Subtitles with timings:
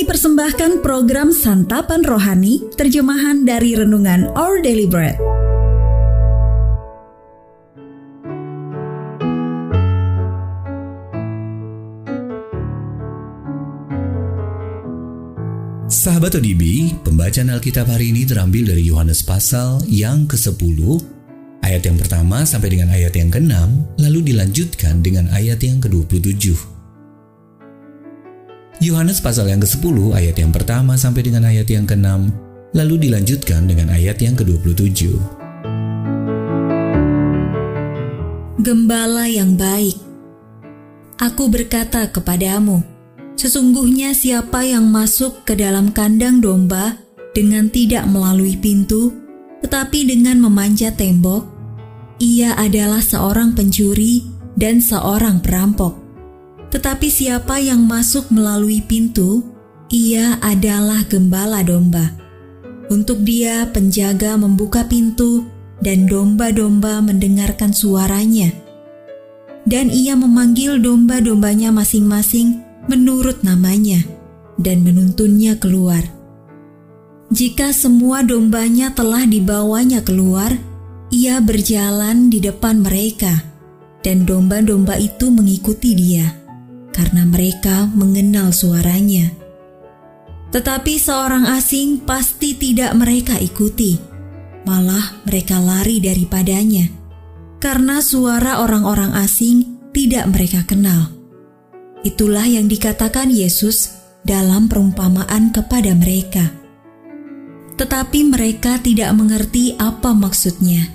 [0.00, 5.20] Kami persembahkan program Santapan Rohani, terjemahan dari Renungan Our Daily Bread.
[15.92, 20.80] Sahabat ODB, pembacaan Alkitab hari ini terambil dari Yohanes pasal yang ke-10,
[21.60, 23.52] ayat yang pertama sampai dengan ayat yang ke-6,
[24.00, 26.69] lalu dilanjutkan dengan ayat yang ke-27.
[28.80, 32.32] Yohanes pasal yang ke-10 ayat yang pertama sampai dengan ayat yang ke-6,
[32.72, 35.20] lalu dilanjutkan dengan ayat yang ke-27.
[38.64, 40.00] Gembala yang baik,
[41.20, 42.80] aku berkata kepadamu,
[43.36, 46.96] Sesungguhnya siapa yang masuk ke dalam kandang domba
[47.36, 49.12] dengan tidak melalui pintu,
[49.60, 51.44] tetapi dengan memanjat tembok,
[52.16, 54.24] ia adalah seorang pencuri
[54.56, 56.09] dan seorang perampok.
[56.70, 59.42] Tetapi siapa yang masuk melalui pintu,
[59.90, 62.14] ia adalah gembala domba.
[62.86, 65.46] Untuk dia penjaga membuka pintu
[65.82, 68.54] dan domba-domba mendengarkan suaranya.
[69.66, 74.06] Dan ia memanggil domba-dombanya masing-masing menurut namanya
[74.56, 76.06] dan menuntunnya keluar.
[77.30, 80.54] Jika semua dombanya telah dibawanya keluar,
[81.10, 83.42] ia berjalan di depan mereka,
[84.02, 86.39] dan domba-domba itu mengikuti dia
[86.90, 89.30] karena mereka mengenal suaranya.
[90.50, 93.98] Tetapi seorang asing pasti tidak mereka ikuti,
[94.66, 97.00] malah mereka lari daripadanya
[97.60, 101.12] karena suara orang-orang asing tidak mereka kenal.
[102.00, 103.92] Itulah yang dikatakan Yesus
[104.24, 106.48] dalam perumpamaan kepada mereka.
[107.76, 110.88] Tetapi mereka tidak mengerti apa maksudnya.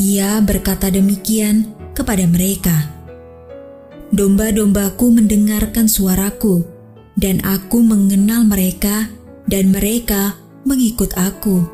[0.00, 2.97] Ia berkata demikian kepada mereka.
[4.08, 6.64] Domba-dombaku mendengarkan suaraku,
[7.18, 9.12] dan aku mengenal mereka,
[9.44, 11.64] dan mereka mengikut aku.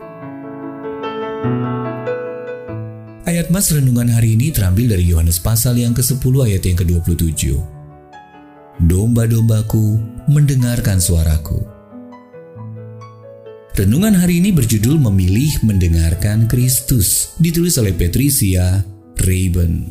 [3.25, 7.75] Ayat Mas Renungan hari ini terambil dari Yohanes pasal yang ke-10 ayat yang ke-27
[8.81, 11.63] domba-dombaku mendengarkan suaraku.
[13.75, 18.87] Renungan hari ini berjudul Memilih Mendengarkan Kristus, ditulis oleh Patricia
[19.19, 19.91] Raven.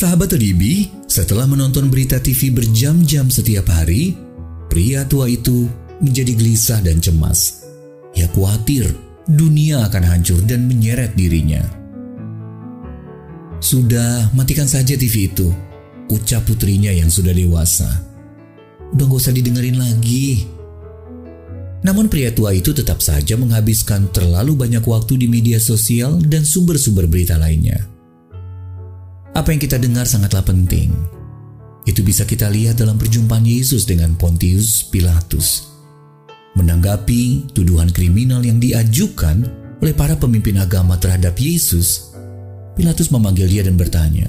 [0.00, 4.16] Sahabat ODB, setelah menonton berita TV berjam-jam setiap hari,
[4.72, 5.68] pria tua itu
[6.00, 7.68] menjadi gelisah dan cemas.
[8.16, 8.88] Ia khawatir
[9.28, 11.60] dunia akan hancur dan menyeret dirinya.
[13.60, 15.52] Sudah, matikan saja TV itu.
[16.08, 18.00] Ucap putrinya yang sudah dewasa.
[18.96, 20.48] Udah gak usah didengerin lagi.
[21.84, 27.04] Namun pria tua itu tetap saja menghabiskan terlalu banyak waktu di media sosial dan sumber-sumber
[27.04, 27.99] berita lainnya.
[29.40, 30.92] Apa yang kita dengar sangatlah penting.
[31.88, 35.64] Itu bisa kita lihat dalam perjumpaan Yesus dengan Pontius Pilatus.
[36.60, 39.48] Menanggapi tuduhan kriminal yang diajukan
[39.80, 42.12] oleh para pemimpin agama terhadap Yesus,
[42.76, 44.28] Pilatus memanggil dia dan bertanya,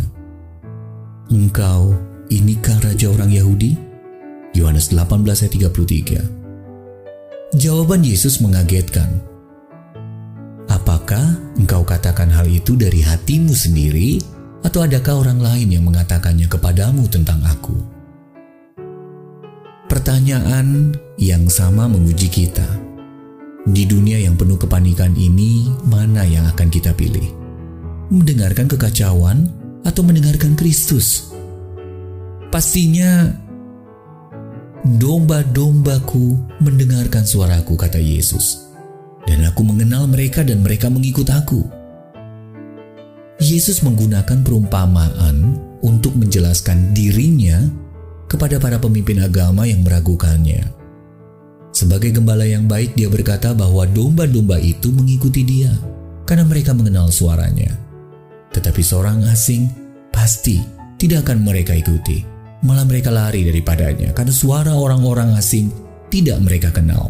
[1.28, 1.92] Engkau
[2.32, 3.76] inikah Raja orang Yahudi?
[4.56, 9.12] Yohanes 18 ayat 33 Jawaban Yesus mengagetkan.
[10.72, 17.10] Apakah engkau katakan hal itu dari hatimu sendiri atau adakah orang lain yang mengatakannya kepadamu
[17.10, 17.76] tentang aku?
[19.90, 22.66] Pertanyaan yang sama menguji kita.
[23.68, 27.42] Di dunia yang penuh kepanikan ini, mana yang akan kita pilih?
[28.12, 29.48] mendengarkan kekacauan
[29.88, 31.32] atau mendengarkan Kristus.
[32.52, 33.32] Pastinya
[34.84, 38.68] domba-dombaku mendengarkan suaraku, kata Yesus.
[39.24, 41.64] Dan aku mengenal mereka dan mereka mengikut aku.
[43.42, 47.58] Yesus menggunakan perumpamaan untuk menjelaskan dirinya
[48.30, 50.70] kepada para pemimpin agama yang meragukannya.
[51.74, 55.74] Sebagai gembala yang baik, dia berkata bahwa domba-domba itu mengikuti dia
[56.30, 57.74] karena mereka mengenal suaranya.
[58.54, 59.74] Tetapi seorang asing
[60.14, 60.62] pasti
[61.02, 62.22] tidak akan mereka ikuti.
[62.62, 65.74] Malah mereka lari daripadanya karena suara orang-orang asing
[66.14, 67.10] tidak mereka kenal.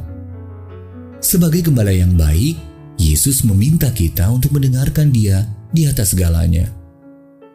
[1.19, 2.55] Sebagai gembala yang baik,
[2.95, 6.67] Yesus meminta kita untuk mendengarkan dia di atas segalanya.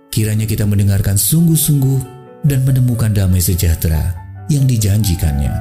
[0.09, 2.01] Kiranya kita mendengarkan sungguh-sungguh
[2.45, 4.17] dan menemukan damai sejahtera
[4.49, 5.53] yang dijanjikannya.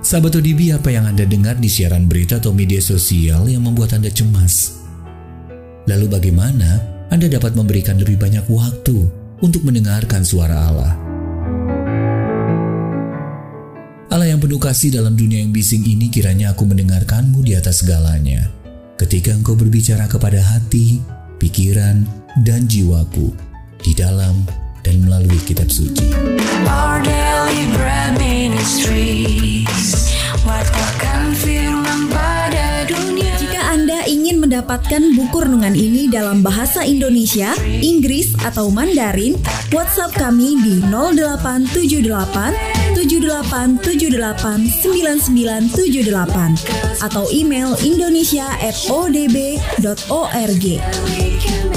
[0.00, 4.10] Sahabat ODB, apa yang Anda dengar di siaran berita atau media sosial yang membuat Anda
[4.10, 4.80] cemas?
[5.86, 8.96] Lalu bagaimana Anda dapat memberikan lebih banyak waktu
[9.40, 10.92] untuk mendengarkan suara Allah?
[14.10, 18.59] Allah yang penuh kasih dalam dunia yang bising ini kiranya aku mendengarkanmu di atas segalanya.
[19.00, 21.00] Ketika engkau berbicara kepada hati,
[21.40, 22.04] pikiran,
[22.44, 23.32] dan jiwaku,
[23.80, 24.44] di dalam
[24.84, 26.12] dan melalui kitab suci.
[26.68, 30.12] Our daily bread ministries
[30.44, 30.99] Wattakan
[34.50, 39.38] mendapatkan buku renungan ini dalam bahasa Indonesia, Inggris, atau Mandarin,
[39.70, 50.64] WhatsApp kami di 0878 7878 9978 atau email indonesia@odb.org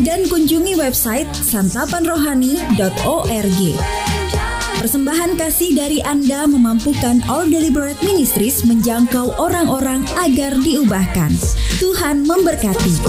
[0.01, 4.02] dan kunjungi website santapanrohani.org.
[4.83, 11.31] Persembahan kasih dari Anda memampukan All Deliberate Ministries menjangkau orang-orang agar diubahkan.
[11.79, 12.99] Tuhan memberkati.